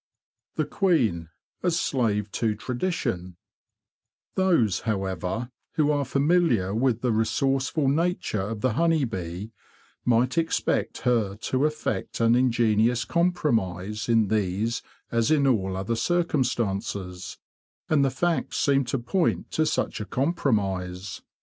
The 0.55 0.65
Queen 0.65 1.29
a 1.61 1.69
Slave 1.69 2.31
to 2.31 2.55
Tradition 2.55 3.37
Those, 4.33 4.79
however, 4.79 5.51
who 5.73 5.91
are 5.91 6.05
familiar 6.05 6.73
with 6.73 7.01
the 7.01 7.11
re 7.11 7.23
sourceful 7.23 7.87
nature 7.87 8.41
of 8.41 8.61
the 8.61 8.73
honey 8.73 9.03
bee 9.05 9.51
might 10.03 10.39
expect 10.39 11.01
her 11.01 11.35
to 11.35 11.65
effect 11.67 12.19
an 12.19 12.33
ingenious 12.33 13.05
compromise 13.05 14.09
in 14.09 14.29
these 14.29 14.81
as 15.11 15.29
in 15.29 15.45
all 15.45 15.77
other 15.77 15.95
circumstances; 15.95 17.37
and 17.87 18.03
the 18.03 18.09
facts 18.09 18.57
seem 18.57 18.83
to 18.85 18.97
point 18.97 19.51
to 19.51 19.67
such 19.67 20.01
a 20.01 20.05
compromise. 20.05 21.21